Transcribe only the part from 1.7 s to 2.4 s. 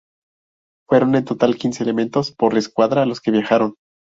elementos